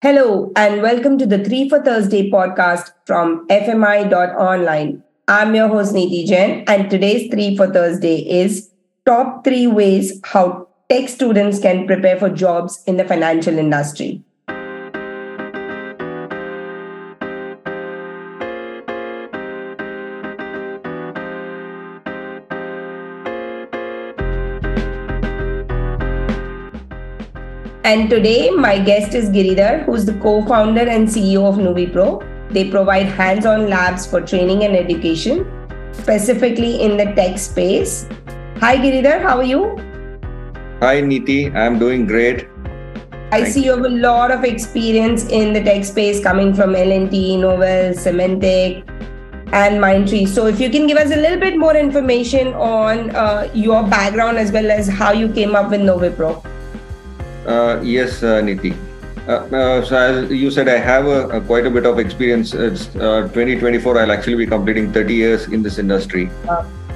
[0.00, 5.02] Hello, and welcome to the 3 for Thursday podcast from FMI.online.
[5.26, 8.70] I'm your host, Niti Jain, and today's 3 for Thursday is
[9.04, 14.22] top three ways how tech students can prepare for jobs in the financial industry.
[27.88, 32.08] And today, my guest is Giridhar, who's the co founder and CEO of Nuvepro.
[32.52, 35.46] They provide hands on labs for training and education,
[35.92, 38.06] specifically in the tech space.
[38.60, 39.62] Hi, Giridhar, how are you?
[40.82, 41.50] Hi, Niti.
[41.52, 42.46] I'm doing great.
[43.32, 46.74] I Thank see you have a lot of experience in the tech space coming from
[46.74, 48.86] L&T, Novell, Symantec,
[49.54, 50.28] and Mindtree.
[50.28, 54.36] So if you can give us a little bit more information on uh, your background
[54.36, 56.44] as well as how you came up with Nuvepro.
[57.48, 58.74] Uh, yes, uh, Niti.
[59.26, 62.52] Uh, so as you said, I have a, a quite a bit of experience.
[62.52, 63.98] It's 2024.
[63.98, 66.30] I'll actually be completing 30 years in this industry.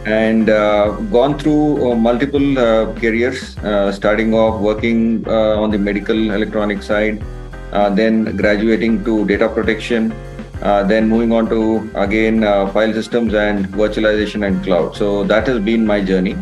[0.04, 3.54] And uh, gone through uh, multiple uh, careers,
[3.96, 7.24] starting off working on the medical electronic side,
[8.00, 10.14] then graduating to data protection,
[10.60, 14.94] then moving on to again file systems and virtualization and cloud.
[14.96, 16.36] So that has been my journey.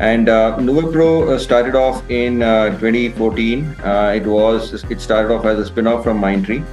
[0.00, 3.66] And uh, Nuvepro uh, started off in uh, 2014.
[3.84, 6.64] Uh, it was it started off as a spin-off from Mindtree.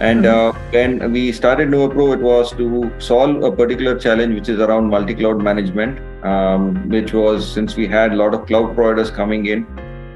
[0.00, 0.56] And mm-hmm.
[0.56, 4.88] uh, when we started Nuvepro, it was to solve a particular challenge, which is around
[4.88, 9.64] multi-cloud management, um, which was since we had a lot of cloud providers coming in,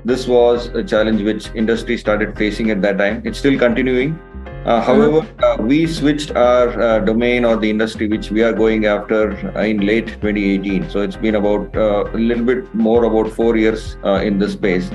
[0.04, 3.22] this was a challenge which industry started facing at that time.
[3.24, 4.18] It's still continuing.
[4.66, 8.84] Uh, however, uh, we switched our uh, domain or the industry which we are going
[8.84, 10.90] after in late 2018.
[10.90, 14.90] So it's been about a little bit more about four years in this space.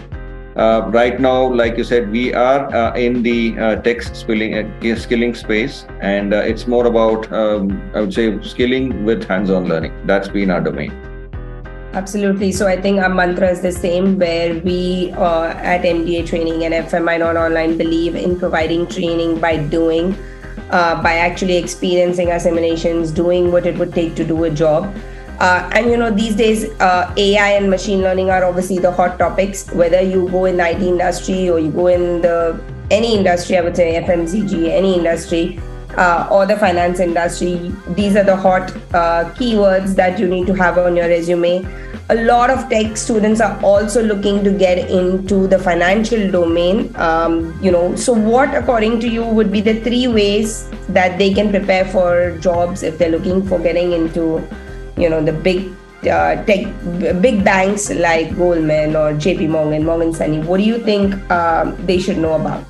[0.57, 5.33] Uh, right now, like you said, we are uh, in the uh, tech skilling, skilling
[5.33, 9.93] space, and it's more about, um, I would say, skilling with hands on learning.
[10.05, 11.10] That's been our domain.
[11.93, 12.53] Absolutely.
[12.53, 16.73] So I think our mantra is the same, where we uh, at MDA Training and
[16.73, 20.15] FMI.online believe in providing training by doing,
[20.69, 24.95] uh, by actually experiencing our simulations, doing what it would take to do a job.
[25.39, 29.19] Uh, and you know, these days, uh, AI and machine learning are obviously the hot
[29.19, 29.69] topics.
[29.71, 32.57] Whether you go in IT industry or you go in the
[32.89, 35.59] any industry, I would say FMCG, any industry,
[35.97, 37.71] uh, or the finance industry.
[37.89, 41.65] These are the hot uh, keywords that you need to have on your resume.
[42.09, 46.93] A lot of tech students are also looking to get into the financial domain.
[46.95, 51.33] Um, you know, so what, according to you, would be the three ways that they
[51.33, 54.45] can prepare for jobs if they're looking for getting into,
[54.97, 55.71] you know, the big
[56.03, 56.65] uh, tech
[57.21, 60.39] big banks like Goldman or JP Morgan, Morgan Stanley?
[60.39, 62.65] What do you think um, they should know about?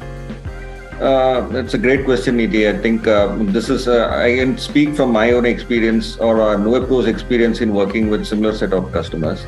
[1.02, 2.70] Uh, that's a great question, Niti.
[2.70, 6.56] I think uh, this is, uh, I can speak from my own experience or uh,
[6.58, 9.44] Nuvepro's experience in working with similar set of customers.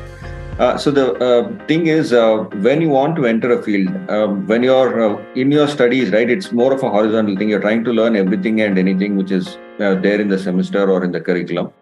[0.58, 4.44] Uh, so the uh, thing is, uh, when you want to enter a field, um,
[4.48, 7.48] when you're in your studies, right, it's more of a horizontal thing.
[7.48, 11.12] You're trying to learn everything and anything which is there in the semester or in
[11.12, 11.72] the curriculum.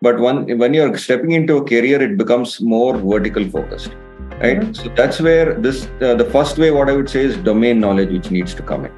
[0.00, 3.94] But one, when you're stepping into a career, it becomes more vertical focused,
[4.40, 4.60] right?
[4.60, 4.72] Mm-hmm.
[4.72, 8.30] So that's where this, the first way, what I would say is domain knowledge, which
[8.30, 8.92] needs to come in.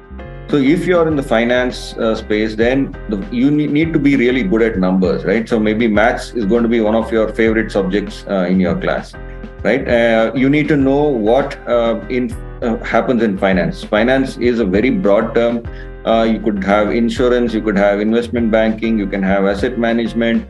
[0.47, 4.43] So if you're in the finance uh, space, then the, you need to be really
[4.43, 5.49] good at numbers, right?
[5.49, 8.79] So maybe maths is going to be one of your favorite subjects uh, in your
[8.79, 9.15] class,
[9.63, 9.87] right?
[9.87, 12.31] Uh, you need to know what uh, in
[12.61, 13.83] uh, happens in finance.
[13.83, 15.63] Finance is a very broad term.
[16.05, 20.47] Uh, you could have insurance, you could have investment banking, you can have asset management.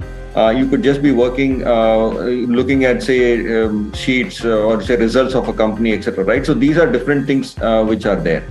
[0.56, 1.64] you could just be working,
[2.56, 3.22] looking at say
[3.58, 6.26] um, sheets or say results of a company, etc.
[6.26, 6.46] Right?
[6.46, 7.56] So these are different things
[7.88, 8.44] which are there.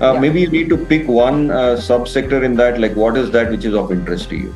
[0.00, 0.20] Uh, yeah.
[0.20, 3.64] Maybe you need to pick one uh, subsector in that, like what is that which
[3.64, 4.54] is of interest to you.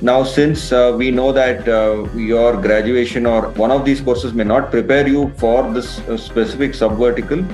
[0.00, 4.44] Now, since uh, we know that uh, your graduation or one of these courses may
[4.44, 7.44] not prepare you for this uh, specific subvertical,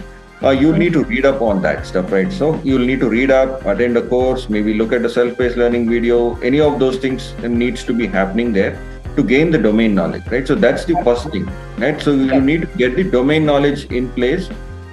[0.42, 2.32] uh, you'll need to read up on that stuff, right?
[2.32, 5.88] So you'll need to read up, attend a course, maybe look at a self-paced learning
[5.88, 6.36] video.
[6.40, 8.78] Any of those things needs to be happening there
[9.16, 10.46] to gain the domain knowledge, right?
[10.46, 12.00] So that's the first thing, right?
[12.00, 14.48] So you need to get the domain knowledge in place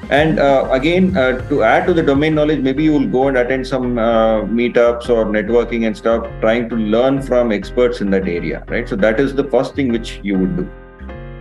[0.09, 3.37] and uh, again, uh, to add to the domain knowledge, maybe you will go and
[3.37, 8.25] attend some uh, meetups or networking and stuff, trying to learn from experts in that
[8.25, 8.87] area, right?
[8.87, 10.69] So that is the first thing which you would do.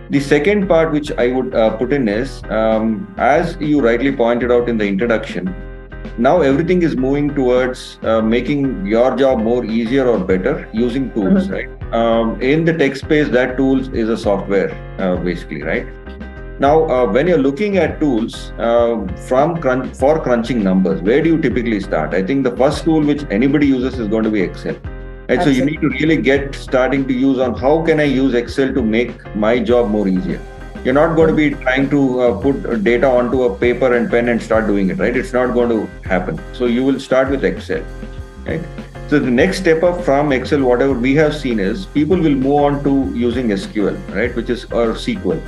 [0.09, 4.53] The second part which I would uh, put in is, um, as you rightly pointed
[4.53, 5.53] out in the introduction,
[6.17, 11.49] now everything is moving towards uh, making your job more easier or better using tools,
[11.49, 11.53] mm-hmm.
[11.53, 11.93] right?
[11.93, 15.85] Um, in the tech space, that tools is a software, uh, basically, right?
[16.59, 21.31] Now, uh, when you're looking at tools uh, from crunch, for crunching numbers, where do
[21.31, 22.13] you typically start?
[22.13, 24.77] I think the first tool which anybody uses is going to be Excel.
[25.29, 25.43] Right?
[25.43, 28.73] So you need to really get starting to use on how can I use Excel
[28.73, 30.41] to make my job more easier.
[30.83, 34.29] You're not going to be trying to uh, put data onto a paper and pen
[34.29, 35.15] and start doing it, right?
[35.17, 36.39] It's not going to happen.
[36.53, 37.83] So you will start with Excel,
[38.45, 38.61] right?
[39.09, 42.63] So the next step up from Excel, whatever we have seen is people will move
[42.63, 44.33] on to using SQL, right?
[44.33, 45.41] Which is or SQL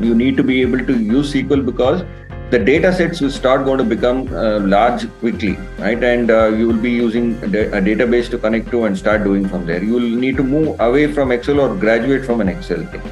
[0.00, 2.02] you need to be able to use SQL because
[2.50, 6.02] the data sets will start going to become uh, large quickly, right?
[6.02, 9.66] And uh, you will be using a, database to connect to and start doing from
[9.66, 9.82] there.
[9.82, 13.02] You will need to move away from Excel or graduate from an Excel thing.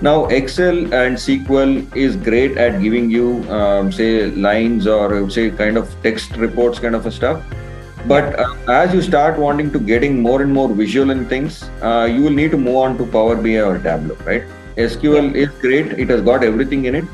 [0.00, 5.76] Now, Excel and SQL is great at giving you, um, say, lines or say kind
[5.76, 7.42] of text reports kind of a stuff.
[8.06, 12.08] But uh, as you start wanting to getting more and more visual and things, uh,
[12.10, 14.42] you will need to move on to Power BI or Tableau, right?
[14.76, 17.04] SQL is great, it has got everything in it.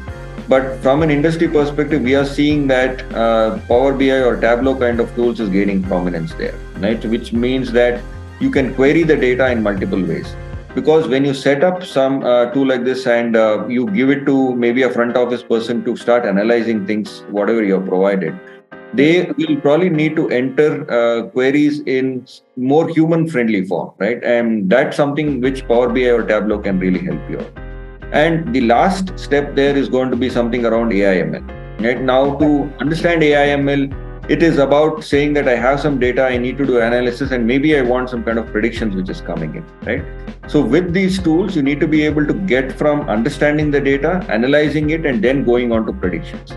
[0.49, 4.99] But from an industry perspective, we are seeing that uh, Power BI or Tableau kind
[4.99, 7.05] of tools is gaining prominence there, right?
[7.05, 8.03] Which means that
[8.41, 10.35] you can query the data in multiple ways.
[10.75, 14.25] Because when you set up some uh, tool like this and uh, you give it
[14.25, 18.39] to maybe a front office person to start analyzing things, whatever you have provided,
[18.95, 24.71] they will probably need to enter uh, queries in more human friendly form right and
[24.71, 27.68] that's something which power bi or tableau can really help you out
[28.13, 31.43] and the last step there is going to be something around aiml
[31.81, 33.83] right now to understand aiml
[34.31, 37.47] it is about saying that i have some data i need to do analysis and
[37.47, 40.05] maybe i want some kind of predictions which is coming in right?
[40.49, 44.25] So with these tools you need to be able to get from understanding the data
[44.29, 46.53] analyzing it and then going on to predictions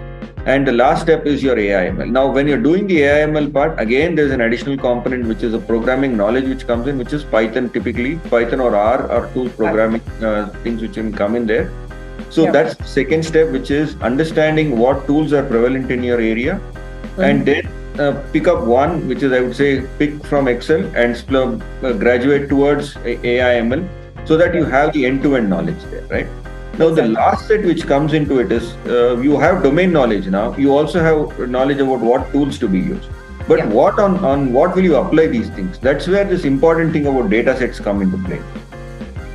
[0.46, 2.10] and the last step is your AIML.
[2.10, 5.60] Now, when you're doing the AIML part, again, there's an additional component which is a
[5.60, 8.16] programming knowledge which comes in, which is Python typically.
[8.30, 11.72] Python or R are two programming uh, things which can come in there.
[12.30, 12.52] So yeah.
[12.52, 17.22] that's second step, which is understanding what tools are prevalent in your area, mm-hmm.
[17.22, 17.68] and then
[18.00, 22.50] uh, pick up one, which is I would say pick from Excel and uh, graduate
[22.50, 23.88] towards AIML,
[24.26, 26.28] so that you have the end-to-end knowledge there, right?
[26.80, 30.56] Now, the last set which comes into it is uh, you have domain knowledge now.
[30.56, 33.10] You also have knowledge about what tools to be used.
[33.48, 33.66] But yeah.
[33.68, 35.80] what on, on what will you apply these things?
[35.80, 38.42] That's where this important thing about data sets come into play.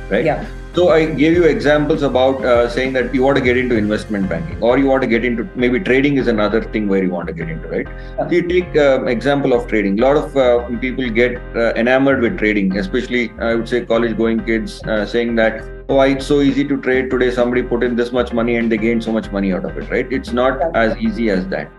[0.09, 0.25] Right?
[0.25, 0.45] Yeah.
[0.73, 4.29] So I gave you examples about uh, saying that you want to get into investment
[4.29, 7.27] banking, or you want to get into maybe trading is another thing where you want
[7.27, 7.87] to get into, right?
[8.17, 9.99] So you take uh, example of trading.
[9.99, 14.45] A lot of uh, people get uh, enamored with trading, especially I would say college-going
[14.45, 17.31] kids, uh, saying that oh, it's so easy to trade today.
[17.31, 19.89] Somebody put in this much money and they gain so much money out of it,
[19.89, 20.11] right?
[20.11, 21.71] It's not as easy as that.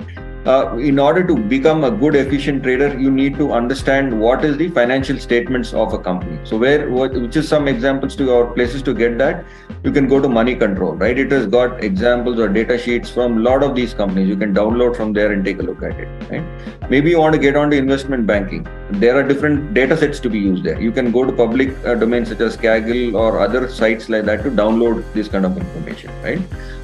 [0.47, 4.57] Uh, in order to become a good efficient trader you need to understand what is
[4.57, 6.39] the financial statements of a company.
[6.45, 9.45] So where what, which is some examples to our places to get that?
[9.85, 11.19] You can go to money control right?
[11.19, 14.29] It has got examples or data sheets from a lot of these companies.
[14.29, 16.89] You can download from there and take a look at it right?
[16.89, 20.31] Maybe you want to get on to investment banking there are different data sets to
[20.31, 23.69] be used there you can go to public uh, domains such as kaggle or other
[23.69, 26.41] sites like that to download this kind of information right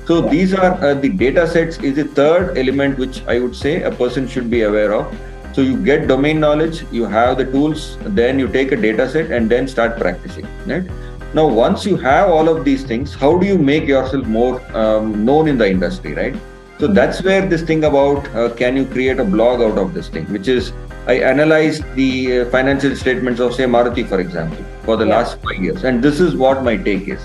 [0.07, 0.31] so yeah.
[0.31, 3.91] these are uh, the data sets is the third element which I would say a
[3.91, 5.17] person should be aware of.
[5.55, 9.31] So you get domain knowledge, you have the tools, then you take a data set
[9.31, 10.47] and then start practicing.
[10.67, 10.85] Right?
[11.33, 15.25] Now, once you have all of these things, how do you make yourself more um,
[15.25, 16.35] known in the industry, right?
[16.85, 20.11] So that's where this thing about uh, can you create a blog out of this
[20.11, 20.71] thing, which is
[21.07, 25.17] I analyzed the uh, financial statements of say Maruti, for example, for the yeah.
[25.17, 27.25] last five years, and this is what my take is.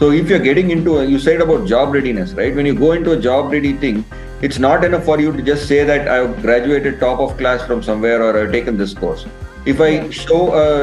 [0.00, 2.54] So if you're getting into, a, you said about job readiness, right?
[2.54, 4.04] When you go into a job ready thing,
[4.42, 7.82] it's not enough for you to just say that I've graduated top of class from
[7.82, 9.24] somewhere or I've taken this course.
[9.64, 10.42] If I show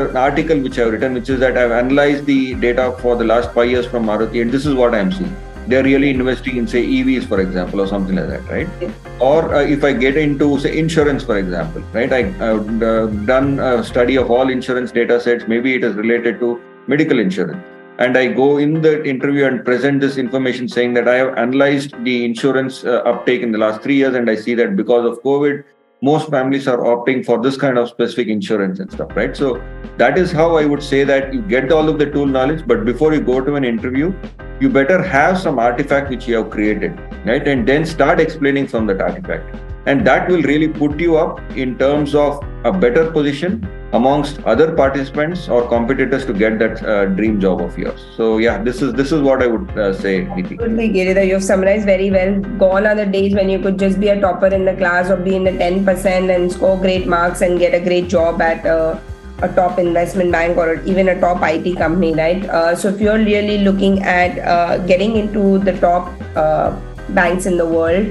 [0.09, 3.53] an article which I've written, which is that I've analyzed the data for the last
[3.53, 5.35] five years from Maruti, and this is what I'm seeing.
[5.67, 8.69] They're really investing in, say, EVs, for example, or something like that, right?
[8.81, 8.91] Yeah.
[9.19, 12.11] Or uh, if I get into, say, insurance, for example, right?
[12.11, 15.45] I, have uh, done a study of all insurance data sets.
[15.47, 17.63] Maybe it is related to medical insurance
[17.99, 21.95] and I go in the interview and present this information saying that I have analyzed
[22.03, 25.21] the insurance uh, uptake in the last three years, and I see that because of
[25.23, 25.63] COVID,
[26.01, 29.35] most families are opting for this kind of specific insurance and stuff, right?
[29.35, 29.61] So
[29.97, 32.85] that is how I would say that you get all of the tool knowledge, but
[32.85, 34.13] before you go to an interview,
[34.59, 37.47] you better have some artifact which you have created, right?
[37.47, 39.55] And then start explaining from that artifact.
[39.87, 44.73] And that will really put you up in terms of a better position amongst other
[44.73, 48.05] participants or competitors to get that uh, dream job of yours.
[48.15, 51.85] So yeah this is this is what i would uh, say Absolutely, Giridhar, you've summarized
[51.85, 52.39] very well.
[52.57, 55.17] Gone are the days when you could just be a topper in the class or
[55.17, 59.01] be in the 10% and score great marks and get a great job at a
[59.43, 62.43] a top investment bank or even a top IT company, right?
[62.45, 66.75] Uh, so if you're really looking at uh, getting into the top uh,
[67.09, 68.07] banks in the world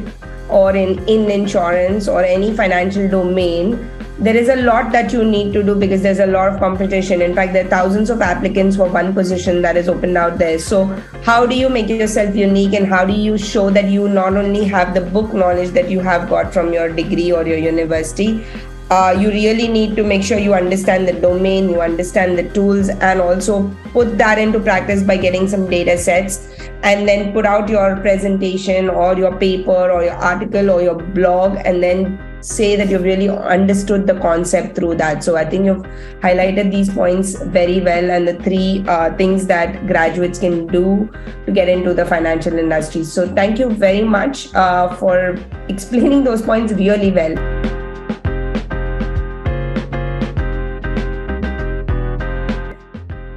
[0.49, 5.53] or in, in insurance or any financial domain, there is a lot that you need
[5.53, 7.21] to do because there's a lot of competition.
[7.21, 10.59] In fact, there are thousands of applicants for one position that is opened out there.
[10.59, 10.87] So,
[11.23, 14.65] how do you make yourself unique and how do you show that you not only
[14.65, 18.43] have the book knowledge that you have got from your degree or your university?
[18.89, 22.89] Uh, you really need to make sure you understand the domain, you understand the tools,
[22.89, 26.49] and also put that into practice by getting some data sets
[26.85, 31.59] and then put out your presentation or your paper or your article or your blog
[31.65, 35.25] and then say that you've really understood the concept through that.
[35.25, 35.83] So I think you've
[36.21, 41.11] highlighted these points very well and the three uh, things that graduates can do
[41.47, 43.05] to get into the financial industry.
[43.05, 45.37] So thank you very much uh, for
[45.69, 47.66] explaining those points really well.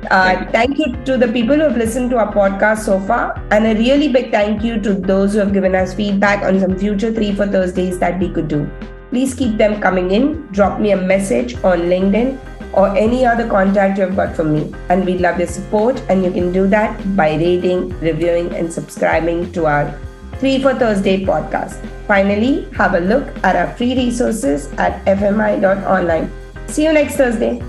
[0.10, 3.68] Uh, thank you to the people who have listened to our podcast so far, and
[3.68, 7.14] a really big thank you to those who have given us feedback on some future
[7.14, 8.68] three for Thursdays that we could do.
[9.12, 10.48] Please keep them coming in.
[10.52, 12.40] Drop me a message on LinkedIn
[12.74, 14.74] or any other contact you've got from me.
[14.90, 19.52] And we love your support, and you can do that by rating, reviewing, and subscribing
[19.54, 20.00] to our
[20.40, 21.86] 3 for Thursday podcast.
[22.08, 26.32] Finally, have a look at our free resources at fmi.online.
[26.68, 27.62] See you next Thursday.